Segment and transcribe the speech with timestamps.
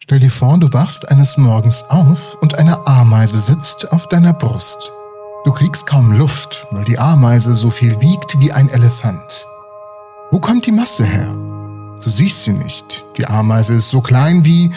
[0.00, 4.90] Stell dir vor, du wachst eines Morgens auf und eine Ameise sitzt auf deiner Brust.
[5.44, 9.46] Du kriegst kaum Luft, weil die Ameise so viel wiegt wie ein Elefant.
[10.30, 11.34] Wo kommt die Masse her?
[12.02, 13.04] Du siehst sie nicht.
[13.18, 14.70] Die Ameise ist so klein, wie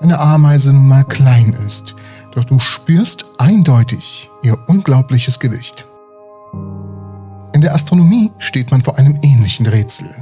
[0.00, 1.94] eine Ameise nun mal klein ist.
[2.32, 5.86] Doch du spürst eindeutig ihr unglaubliches Gewicht.
[7.54, 10.14] In der Astronomie steht man vor einem ähnlichen Rätsel.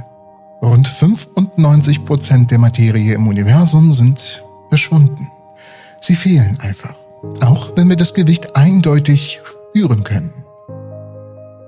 [0.61, 5.29] Rund 95 Prozent der Materie im Universum sind verschwunden.
[6.01, 6.95] Sie fehlen einfach,
[7.41, 10.33] auch wenn wir das Gewicht eindeutig spüren können.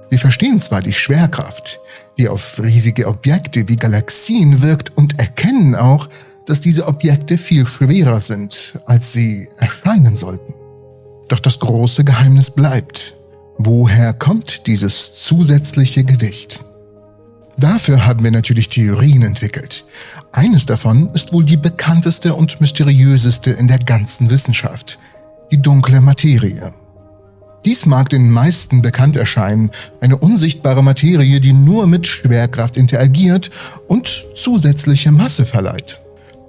[0.10, 1.80] Wir verstehen zwar die Schwerkraft,
[2.18, 6.10] die auf riesige Objekte wie Galaxien wirkt und erkennen auch,
[6.48, 10.56] dass diese Objekte viel schwerer sind, als sie erscheinen sollten.
[11.28, 13.14] Doch das große Geheimnis bleibt.
[13.60, 16.60] Woher kommt dieses zusätzliche Gewicht?
[17.60, 19.84] Dafür haben wir natürlich Theorien entwickelt.
[20.32, 24.98] Eines davon ist wohl die bekannteste und mysteriöseste in der ganzen Wissenschaft,
[25.52, 26.74] die dunkle Materie.
[27.66, 33.52] Dies mag den meisten bekannt erscheinen, eine unsichtbare Materie, die nur mit Schwerkraft interagiert
[33.90, 36.00] und zusätzliche Masse verleiht.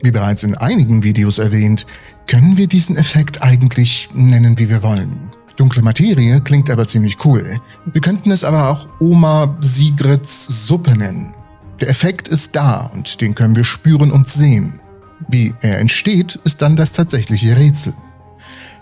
[0.02, 1.86] Wie bereits in einigen Videos erwähnt,
[2.28, 5.29] können wir diesen Effekt eigentlich nennen, wie wir wollen.
[5.60, 7.60] Dunkle Materie klingt aber ziemlich cool.
[7.84, 11.34] Wir könnten es aber auch Oma Sigrids Suppe nennen.
[11.82, 14.80] Der Effekt ist da und den können wir spüren und sehen.
[15.28, 17.92] Wie er entsteht, ist dann das tatsächliche Rätsel.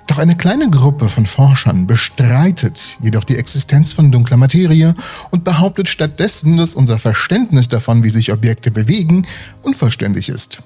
[0.06, 4.95] Doch eine kleine Gruppe von Forschern bestreitet jedoch die Existenz von dunkler Materie
[5.33, 9.27] und behauptet stattdessen, dass unser Verständnis davon, wie sich Objekte bewegen,
[9.62, 10.62] unvollständig ist.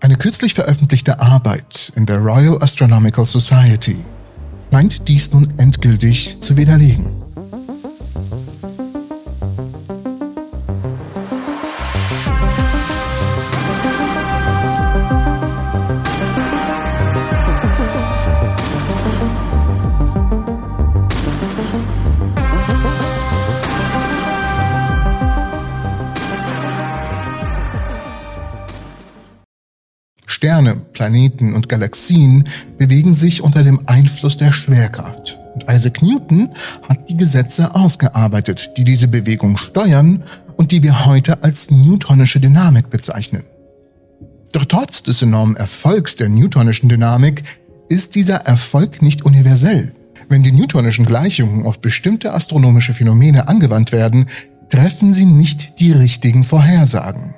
[0.00, 3.96] Eine kürzlich veröffentlichte Arbeit in der Royal Astronomical Society
[4.70, 7.19] meint dies nun endgültig zu widerlegen.
[30.40, 35.38] Sterne, Planeten und Galaxien bewegen sich unter dem Einfluss der Schwerkraft.
[35.52, 36.48] Und Isaac Newton
[36.88, 40.22] hat die Gesetze ausgearbeitet, die diese Bewegung steuern
[40.56, 43.44] und die wir heute als newtonische Dynamik bezeichnen.
[44.52, 47.42] Doch trotz des enormen Erfolgs der newtonischen Dynamik
[47.90, 49.92] ist dieser Erfolg nicht universell.
[50.30, 54.24] Wenn die newtonischen Gleichungen auf bestimmte astronomische Phänomene angewandt werden,
[54.70, 57.34] treffen sie nicht die richtigen Vorhersagen.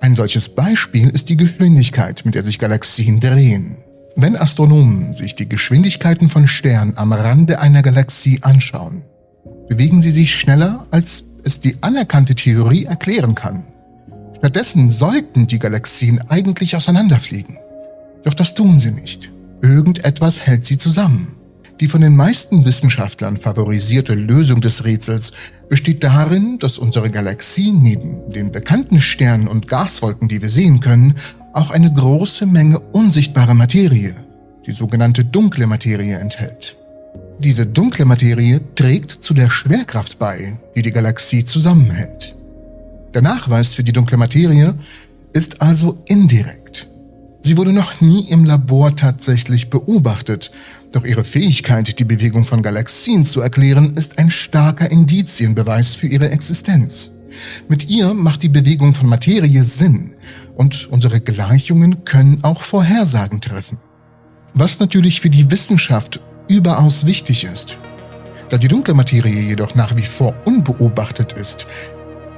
[0.00, 3.78] Ein solches Beispiel ist die Geschwindigkeit, mit der sich Galaxien drehen.
[4.14, 9.02] Wenn Astronomen sich die Geschwindigkeiten von Sternen am Rande einer Galaxie anschauen,
[9.68, 13.64] bewegen sie sich schneller, als es die anerkannte Theorie erklären kann.
[14.38, 17.58] Stattdessen sollten die Galaxien eigentlich auseinanderfliegen.
[18.24, 19.30] Doch das tun sie nicht.
[19.62, 21.35] Irgendetwas hält sie zusammen.
[21.80, 25.32] Die von den meisten Wissenschaftlern favorisierte Lösung des Rätsels
[25.68, 31.16] besteht darin, dass unsere Galaxie neben den bekannten Sternen und Gaswolken, die wir sehen können,
[31.52, 34.14] auch eine große Menge unsichtbarer Materie,
[34.64, 36.76] die sogenannte dunkle Materie, enthält.
[37.40, 42.34] Diese dunkle Materie trägt zu der Schwerkraft bei, die die Galaxie zusammenhält.
[43.12, 44.74] Der Nachweis für die dunkle Materie
[45.34, 46.65] ist also indirekt.
[47.46, 50.50] Sie wurde noch nie im Labor tatsächlich beobachtet,
[50.92, 56.30] doch ihre Fähigkeit, die Bewegung von Galaxien zu erklären, ist ein starker Indizienbeweis für ihre
[56.30, 57.20] Existenz.
[57.68, 60.14] Mit ihr macht die Bewegung von Materie Sinn
[60.56, 63.78] und unsere Gleichungen können auch Vorhersagen treffen.
[64.54, 66.18] Was natürlich für die Wissenschaft
[66.48, 67.78] überaus wichtig ist.
[68.48, 71.68] Da die dunkle Materie jedoch nach wie vor unbeobachtet ist,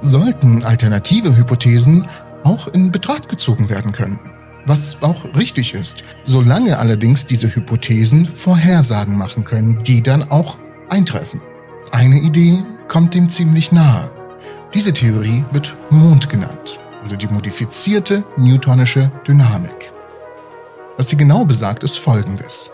[0.02, 2.06] sollten alternative Hypothesen
[2.44, 4.18] auch in Betracht gezogen werden können
[4.68, 10.58] was auch richtig ist, solange allerdings diese Hypothesen Vorhersagen machen können, die dann auch
[10.88, 11.40] eintreffen.
[11.90, 14.10] Eine Idee kommt dem ziemlich nahe.
[14.74, 19.92] Diese Theorie wird Mond genannt, also die modifizierte newtonische Dynamik.
[20.96, 22.70] Was sie genau besagt, ist folgendes.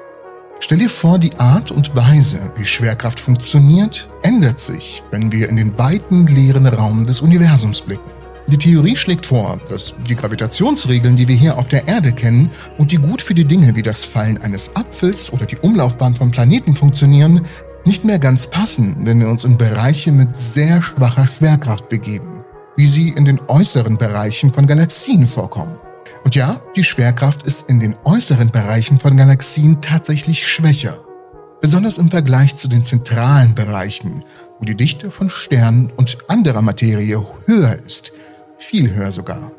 [0.61, 5.57] Stell dir vor, die Art und Weise, wie Schwerkraft funktioniert, ändert sich, wenn wir in
[5.57, 8.14] den weiten leeren Raum des Universums blicken.
[8.47, 12.93] Die Theorie schlägt vor, dass die Gravitationsregeln, die wir hier auf der Erde kennen und
[12.93, 16.75] die gut für die Dinge wie das Fallen eines Apfels oder die Umlaufbahn von Planeten
[16.75, 17.47] funktionieren,
[17.87, 22.45] nicht mehr ganz passen, wenn wir uns in Bereiche mit sehr schwacher Schwerkraft begeben,
[22.77, 25.79] wie sie in den äußeren Bereichen von Galaxien vorkommen.
[26.25, 30.99] Und ja, die Schwerkraft ist in den äußeren Bereichen von Galaxien tatsächlich schwächer,
[31.63, 34.23] besonders im Vergleich zu den zentralen Bereichen,
[34.59, 38.13] wo die Dichte von Sternen und anderer Materie höher ist
[38.59, 39.53] viel höher sogar.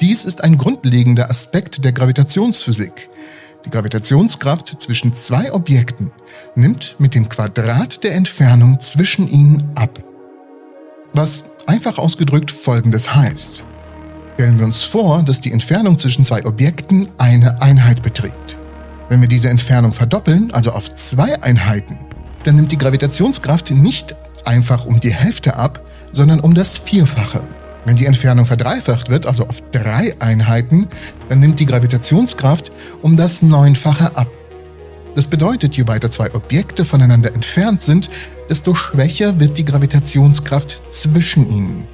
[0.00, 3.08] Dies ist ein grundlegender Aspekt der Gravitationsphysik.
[3.64, 6.10] Die Gravitationskraft zwischen zwei Objekten
[6.54, 10.02] nimmt mit dem Quadrat der Entfernung zwischen ihnen ab.
[11.12, 13.64] Was einfach ausgedrückt Folgendes heißt.
[14.34, 18.56] Stellen wir uns vor, dass die Entfernung zwischen zwei Objekten eine Einheit beträgt.
[19.08, 21.98] Wenn wir diese Entfernung verdoppeln, also auf zwei Einheiten,
[22.42, 24.14] dann nimmt die Gravitationskraft nicht
[24.44, 25.80] einfach um die Hälfte ab,
[26.10, 27.42] sondern um das Vierfache.
[27.84, 30.88] Wenn die Entfernung verdreifacht wird, also auf drei Einheiten,
[31.28, 32.72] dann nimmt die Gravitationskraft
[33.02, 34.28] um das Neunfache ab.
[35.14, 38.10] Das bedeutet, je weiter zwei Objekte voneinander entfernt sind,
[38.48, 41.84] desto schwächer wird die Gravitationskraft zwischen ihnen.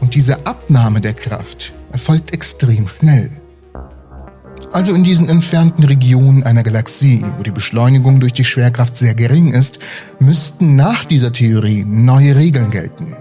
[0.00, 3.30] Und diese Abnahme der Kraft erfolgt extrem schnell.
[4.72, 9.52] Also in diesen entfernten Regionen einer Galaxie, wo die Beschleunigung durch die Schwerkraft sehr gering
[9.52, 9.80] ist,
[10.20, 13.16] müssten nach dieser Theorie neue Regeln gelten.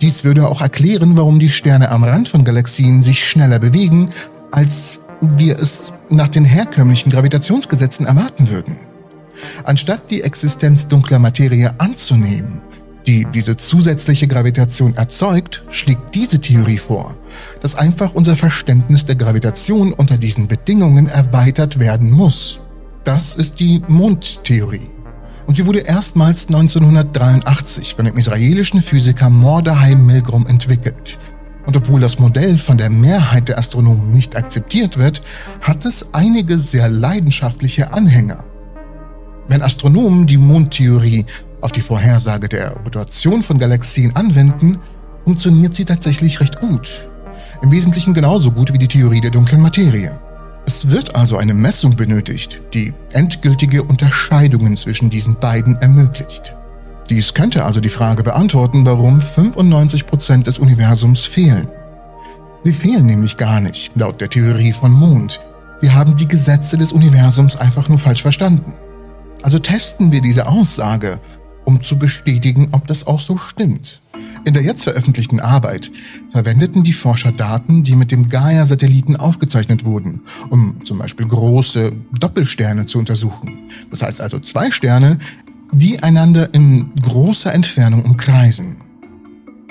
[0.00, 4.10] Dies würde auch erklären, warum die Sterne am Rand von Galaxien sich schneller bewegen,
[4.50, 8.76] als wir es nach den herkömmlichen Gravitationsgesetzen erwarten würden.
[9.64, 12.60] Anstatt die Existenz dunkler Materie anzunehmen,
[13.06, 17.16] die diese zusätzliche Gravitation erzeugt, schlägt diese Theorie vor,
[17.60, 22.60] dass einfach unser Verständnis der Gravitation unter diesen Bedingungen erweitert werden muss.
[23.04, 24.93] Das ist die Mondtheorie.
[25.46, 31.18] Und sie wurde erstmals 1983 von dem israelischen Physiker Mordechai Milgrom entwickelt.
[31.66, 35.22] Und obwohl das Modell von der Mehrheit der Astronomen nicht akzeptiert wird,
[35.60, 38.44] hat es einige sehr leidenschaftliche Anhänger.
[39.48, 41.26] Wenn Astronomen die Mondtheorie
[41.60, 44.78] auf die Vorhersage der Rotation von Galaxien anwenden,
[45.24, 47.08] funktioniert sie tatsächlich recht gut.
[47.62, 50.18] Im Wesentlichen genauso gut wie die Theorie der dunklen Materie.
[50.66, 56.54] Es wird also eine Messung benötigt, die endgültige Unterscheidungen zwischen diesen beiden ermöglicht.
[57.10, 61.68] Dies könnte also die Frage beantworten, warum 95% des Universums fehlen.
[62.58, 65.40] Sie fehlen nämlich gar nicht, laut der Theorie von Mond.
[65.80, 68.72] Wir haben die Gesetze des Universums einfach nur falsch verstanden.
[69.42, 71.20] Also testen wir diese Aussage
[71.64, 74.00] um zu bestätigen, ob das auch so stimmt.
[74.46, 75.90] In der jetzt veröffentlichten Arbeit
[76.30, 80.20] verwendeten die Forscher Daten, die mit dem Gaia-Satelliten aufgezeichnet wurden,
[80.50, 83.70] um zum Beispiel große Doppelsterne zu untersuchen.
[83.90, 85.18] Das heißt also zwei Sterne,
[85.72, 88.76] die einander in großer Entfernung umkreisen.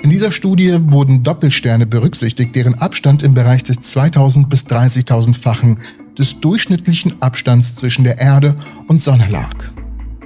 [0.02, 5.78] In dieser Studie wurden Doppelsterne berücksichtigt, deren Abstand im Bereich des 2000 bis 30.000-fachen
[6.18, 8.56] des durchschnittlichen Abstands zwischen der Erde
[8.88, 9.54] und Sonne lag.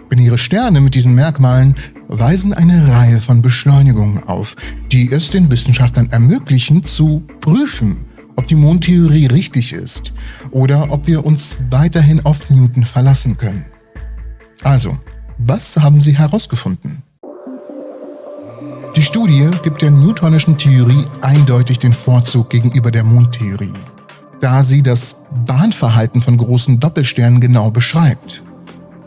[0.08, 1.74] Binäre Sterne mit diesen Merkmalen
[2.08, 4.56] weisen eine Reihe von Beschleunigungen auf,
[4.90, 7.98] die es den Wissenschaftlern ermöglichen zu prüfen,
[8.36, 10.12] ob die Mondtheorie richtig ist
[10.50, 13.66] oder ob wir uns weiterhin auf Newton verlassen können.
[14.62, 14.98] Also,
[15.38, 17.02] was haben sie herausgefunden?
[18.96, 23.74] Die Studie gibt der newtonischen Theorie eindeutig den Vorzug gegenüber der Mondtheorie,
[24.40, 28.42] da sie das Bahnverhalten von großen Doppelsternen genau beschreibt.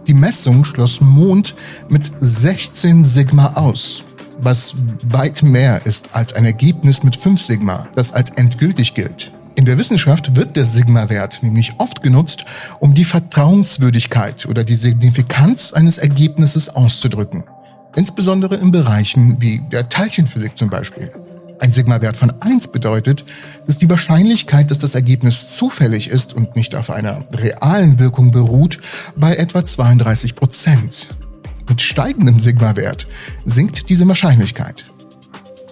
[0.08, 1.56] Die Messung schloss Mond
[1.90, 4.04] mit 16 Sigma aus,
[4.40, 9.32] was weit mehr ist als ein Ergebnis mit 5 Sigma, das als endgültig gilt.
[9.56, 12.46] In der Wissenschaft wird der Sigma-Wert nämlich oft genutzt,
[12.80, 17.44] um die Vertrauenswürdigkeit oder die Signifikanz eines Ergebnisses auszudrücken.
[17.96, 21.12] Insbesondere in Bereichen wie der Teilchenphysik zum Beispiel.
[21.62, 23.24] Ein Sigma-Wert von 1 bedeutet,
[23.68, 28.80] dass die Wahrscheinlichkeit, dass das Ergebnis zufällig ist und nicht auf einer realen Wirkung beruht,
[29.16, 31.10] bei etwa 32 Prozent.
[31.70, 33.06] Mit steigendem Sigma-Wert
[33.46, 34.86] sinkt diese Wahrscheinlichkeit.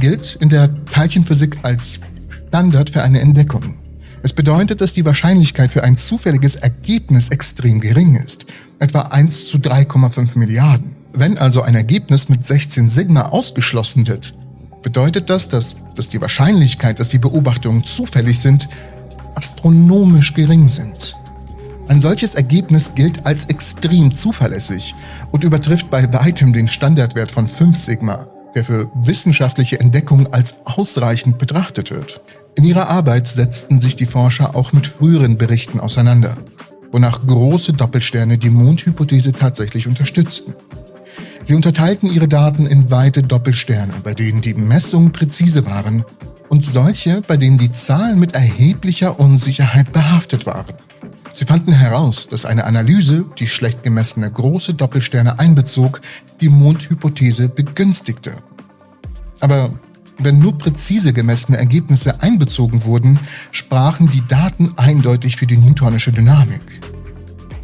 [0.00, 2.00] gilt in der Teilchenphysik als
[2.48, 3.76] Standard für eine Entdeckung.
[4.22, 8.46] Es bedeutet, dass die Wahrscheinlichkeit für ein zufälliges Ergebnis extrem gering ist,
[8.78, 10.96] etwa 1 zu 3,5 Milliarden.
[11.12, 14.32] Wenn also ein Ergebnis mit 16 Sigma ausgeschlossen wird,
[14.82, 18.70] bedeutet das, dass, dass die Wahrscheinlichkeit, dass die Beobachtungen zufällig sind,
[19.34, 21.14] astronomisch gering sind.
[21.86, 24.94] Ein solches Ergebnis gilt als extrem zuverlässig
[25.30, 31.38] und übertrifft bei weitem den Standardwert von 5 Sigma, der für wissenschaftliche Entdeckungen als ausreichend
[31.38, 32.22] betrachtet wird.
[32.56, 36.36] In ihrer Arbeit setzten sich die Forscher auch mit früheren Berichten auseinander,
[36.90, 40.54] wonach große Doppelsterne die Mondhypothese tatsächlich unterstützten.
[41.42, 46.04] Sie unterteilten ihre Daten in weite Doppelsterne, bei denen die Messungen präzise waren,
[46.48, 50.74] und solche, bei denen die Zahlen mit erheblicher Unsicherheit behaftet waren.
[51.34, 56.00] Sie fanden heraus, dass eine Analyse, die schlecht gemessene große Doppelsterne einbezog,
[56.40, 58.36] die Mondhypothese begünstigte.
[59.40, 59.70] Aber
[60.18, 63.18] wenn nur präzise gemessene Ergebnisse einbezogen wurden,
[63.50, 66.80] sprachen die Daten eindeutig für die newtonische Dynamik.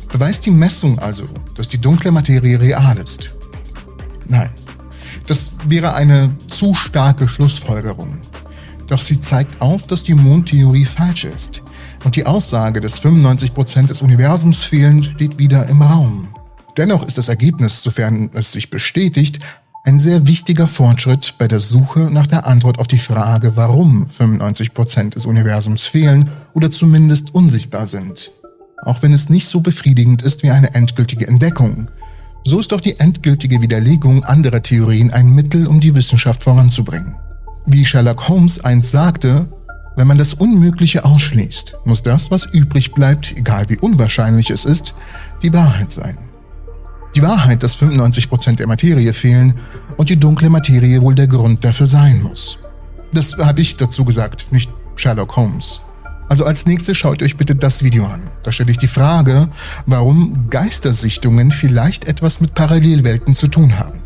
[0.09, 3.31] Beweist die Messung also, dass die dunkle Materie real ist?
[4.27, 4.51] Nein,
[5.29, 8.19] das wäre eine zu starke Schlussfolgerung.
[8.89, 11.60] Doch sie zeigt auf, dass die Mondtheorie falsch ist.
[12.05, 16.29] Und die Aussage, dass 95% des Universums fehlen, steht wieder im Raum.
[16.77, 19.41] Dennoch ist das Ergebnis, sofern es sich bestätigt,
[19.85, 25.11] ein sehr wichtiger Fortschritt bei der Suche nach der Antwort auf die Frage, warum 95%
[25.11, 28.31] des Universums fehlen oder zumindest unsichtbar sind.
[28.85, 31.89] Auch wenn es nicht so befriedigend ist wie eine endgültige Entdeckung.
[32.45, 37.15] So ist auch die endgültige Widerlegung anderer Theorien ein Mittel, um die Wissenschaft voranzubringen.
[37.67, 39.47] Wie Sherlock Holmes einst sagte,
[40.01, 44.95] wenn man das Unmögliche ausschließt, muss das, was übrig bleibt, egal wie unwahrscheinlich es ist,
[45.43, 46.17] die Wahrheit sein.
[47.15, 49.53] Die Wahrheit, dass 95% der Materie fehlen
[49.99, 52.61] und die dunkle Materie wohl der Grund dafür sein muss.
[53.13, 55.83] Das habe ich dazu gesagt, nicht Sherlock Holmes.
[56.31, 58.23] Also als nächstes schaut euch bitte das Video an.
[58.43, 59.51] Da stelle ich die Frage,
[59.85, 64.01] warum Geistersichtungen vielleicht etwas mit Parallelwelten zu tun haben.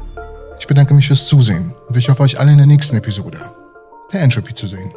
[0.58, 3.38] Ich bedanke mich fürs Zusehen und ich hoffe euch alle in der nächsten Episode
[4.12, 4.92] der Entropy zu sehen.